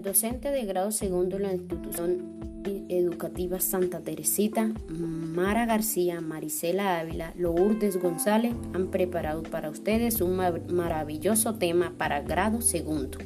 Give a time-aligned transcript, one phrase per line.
[0.00, 8.00] Docentes de grado segundo en la institución educativa Santa Teresita, Mara García, Marisela Ávila, Lourdes
[8.00, 10.36] González han preparado para ustedes un
[10.68, 13.18] maravilloso tema para grado segundo.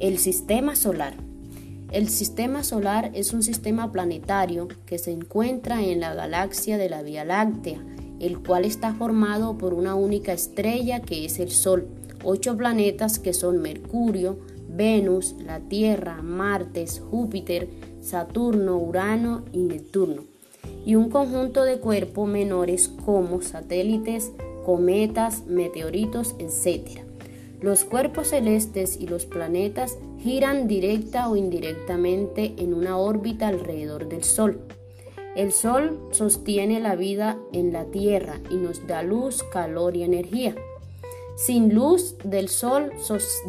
[0.00, 1.14] El sistema solar.
[1.92, 7.02] El sistema solar es un sistema planetario que se encuentra en la galaxia de la
[7.02, 7.82] Vía Láctea,
[8.20, 11.88] el cual está formado por una única estrella que es el Sol,
[12.22, 14.38] ocho planetas que son Mercurio,
[14.74, 17.68] Venus, la Tierra, Marte, Júpiter,
[18.00, 20.24] Saturno, Urano y Neptuno,
[20.84, 24.32] y un conjunto de cuerpos menores como satélites,
[24.64, 27.00] cometas, meteoritos, etc.
[27.60, 34.24] Los cuerpos celestes y los planetas giran directa o indirectamente en una órbita alrededor del
[34.24, 34.60] Sol.
[35.36, 40.54] El Sol sostiene la vida en la Tierra y nos da luz, calor y energía.
[41.40, 42.92] Sin luz del Sol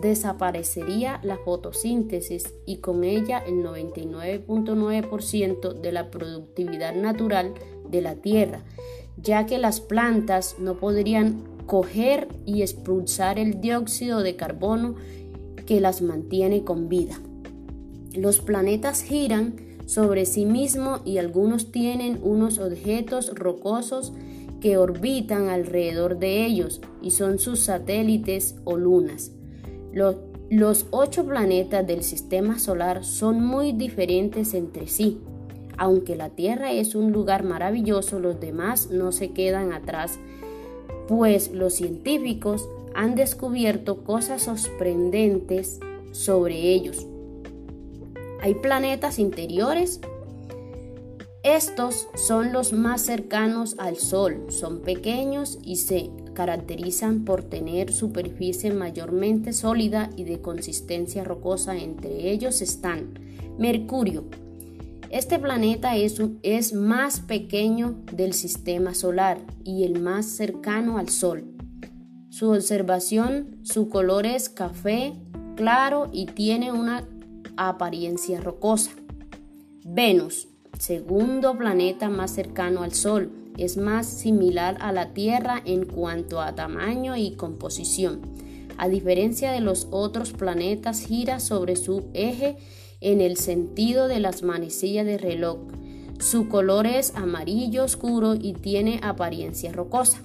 [0.00, 7.52] desaparecería la fotosíntesis y con ella el 99.9% de la productividad natural
[7.90, 8.62] de la Tierra,
[9.20, 14.94] ya que las plantas no podrían coger y expulsar el dióxido de carbono
[15.66, 17.18] que las mantiene con vida.
[18.14, 24.12] Los planetas giran sobre sí mismos y algunos tienen unos objetos rocosos
[24.60, 29.32] que orbitan alrededor de ellos y son sus satélites o lunas.
[29.92, 35.20] Los, ocho planetas del sistema solar son muy diferentes entre sí.
[35.76, 40.18] Aunque la Tierra es un lugar maravilloso, los demás no se quedan atrás,
[41.08, 45.80] pues los científicos han descubierto cosas sorprendentes
[46.12, 47.06] sobre ellos.
[48.42, 50.00] Hay planetas interiores.
[51.50, 58.72] Estos son los más cercanos al Sol, son pequeños y se caracterizan por tener superficie
[58.72, 61.76] mayormente sólida y de consistencia rocosa.
[61.76, 63.18] Entre ellos están
[63.58, 64.26] Mercurio.
[65.10, 71.56] Este planeta es, es más pequeño del sistema solar y el más cercano al Sol.
[72.28, 75.14] Su observación, su color es café
[75.56, 77.08] claro y tiene una
[77.56, 78.92] apariencia rocosa.
[79.84, 80.49] Venus,
[80.80, 86.54] segundo planeta más cercano al Sol, es más similar a la Tierra en cuanto a
[86.54, 88.22] tamaño y composición.
[88.78, 92.56] A diferencia de los otros planetas, gira sobre su eje
[93.02, 95.58] en el sentido de las manecillas de reloj.
[96.18, 100.22] Su color es amarillo oscuro y tiene apariencia rocosa.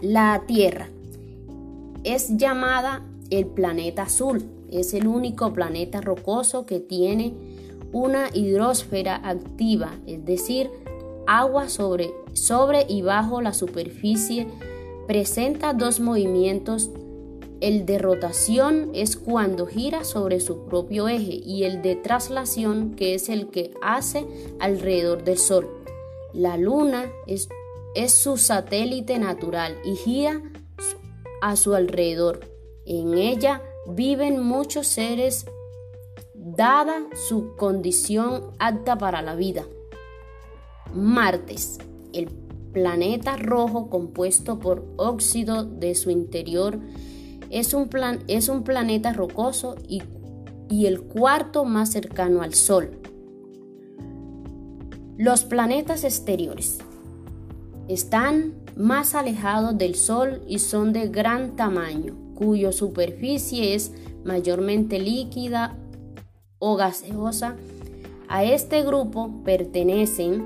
[0.00, 0.88] La Tierra
[2.04, 4.44] es llamada el planeta azul.
[4.70, 7.51] Es el único planeta rocoso que tiene
[7.92, 10.70] una hidrosfera activa, es decir,
[11.26, 14.48] agua sobre, sobre y bajo la superficie.
[15.06, 16.90] Presenta dos movimientos.
[17.60, 23.14] El de rotación es cuando gira sobre su propio eje y el de traslación que
[23.14, 24.26] es el que hace
[24.58, 25.68] alrededor del Sol.
[26.32, 27.48] La Luna es,
[27.94, 30.42] es su satélite natural y gira
[31.40, 32.40] a su alrededor.
[32.84, 35.46] En ella viven muchos seres
[36.44, 39.64] dada su condición apta para la vida.
[40.94, 41.78] Martes,
[42.12, 42.28] el
[42.72, 46.80] planeta rojo compuesto por óxido de su interior,
[47.50, 50.02] es un, plan, es un planeta rocoso y,
[50.68, 52.98] y el cuarto más cercano al Sol.
[55.18, 56.78] Los planetas exteriores
[57.88, 63.92] están más alejados del Sol y son de gran tamaño, cuya superficie es
[64.24, 65.76] mayormente líquida
[66.76, 67.56] gaseosa.
[68.28, 70.44] A este grupo pertenecen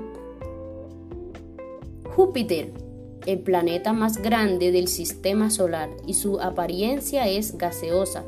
[2.15, 2.73] Júpiter,
[3.25, 8.23] el planeta más grande del sistema solar, y su apariencia es gaseosa.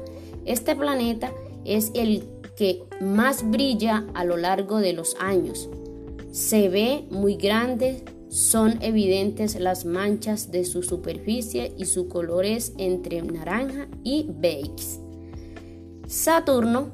[0.46, 1.32] Este planeta
[1.66, 2.24] es el
[2.56, 5.70] que más brilla a lo largo de los años.
[6.32, 12.74] Se ve muy grande, son evidentes las manchas de su superficie y su color es
[12.78, 15.00] entre naranja y beige.
[16.06, 16.92] Saturno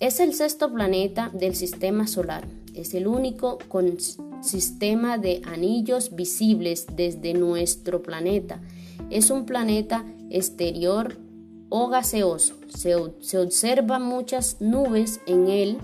[0.00, 2.48] es el sexto planeta del sistema solar.
[2.74, 3.98] Es el único con
[4.40, 8.62] sistema de anillos visibles desde nuestro planeta.
[9.10, 11.18] Es un planeta exterior
[11.68, 12.54] o gaseoso.
[12.68, 15.78] Se, se observan muchas nubes en él.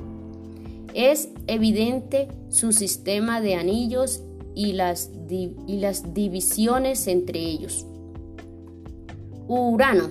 [0.95, 4.23] Es evidente su sistema de anillos
[4.55, 7.85] y las, y las divisiones entre ellos.
[9.47, 10.11] Urano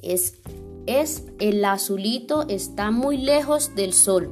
[0.00, 0.38] es,
[0.86, 4.30] es el azulito, está muy lejos del Sol,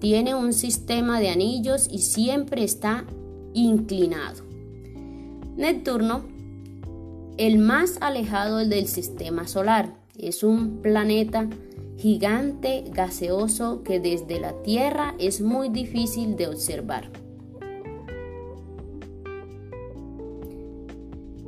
[0.00, 3.04] tiene un sistema de anillos y siempre está
[3.54, 4.42] inclinado.
[5.56, 6.24] Neptuno,
[7.36, 11.48] el más alejado del sistema solar, es un planeta
[11.96, 17.10] gigante gaseoso que desde la Tierra es muy difícil de observar.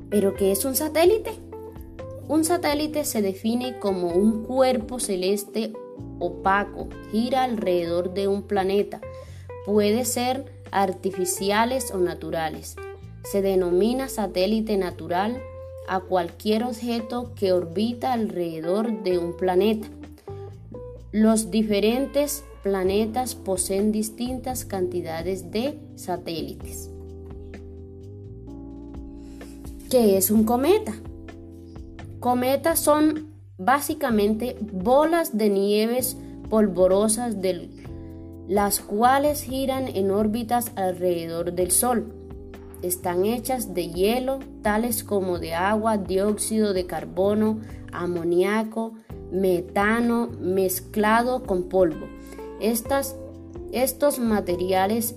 [0.08, 1.32] ¿Pero qué es un satélite?
[2.28, 5.72] Un satélite se define como un cuerpo celeste
[6.18, 9.00] opaco, gira alrededor de un planeta.
[9.64, 12.74] Puede ser artificiales o naturales.
[13.22, 15.40] Se denomina satélite natural
[15.88, 19.86] a cualquier objeto que orbita alrededor de un planeta.
[21.12, 26.90] Los diferentes planetas poseen distintas cantidades de satélites.
[29.88, 30.92] ¿Qué es un cometa?
[32.26, 36.16] Cometas son básicamente bolas de nieves
[36.50, 37.70] polvorosas de
[38.48, 42.12] las cuales giran en órbitas alrededor del Sol.
[42.82, 47.60] Están hechas de hielo, tales como de agua, dióxido de carbono,
[47.92, 48.94] amoníaco,
[49.30, 52.08] metano mezclado con polvo.
[52.60, 53.14] Estas,
[53.70, 55.14] estos materiales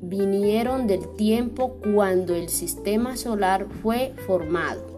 [0.00, 4.91] vinieron del tiempo cuando el sistema solar fue formado.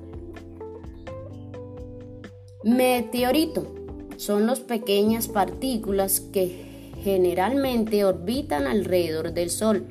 [2.64, 3.75] Meteorito
[4.16, 9.84] son las pequeñas partículas que generalmente orbitan alrededor del Sol,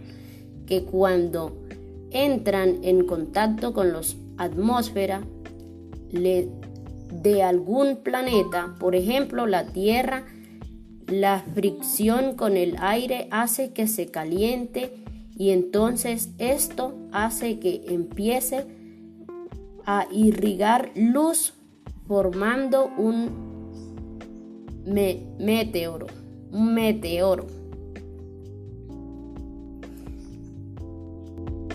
[0.66, 1.56] que cuando
[2.10, 4.02] entran en contacto con la
[4.38, 5.22] atmósfera
[6.12, 10.26] de algún planeta, por ejemplo la Tierra,
[11.06, 14.92] la fricción con el aire hace que se caliente
[15.38, 18.66] y entonces esto hace que empiece
[19.86, 21.54] a irrigar luz
[22.06, 23.54] formando un
[24.86, 26.08] meteoro,
[26.52, 27.63] un meteoro.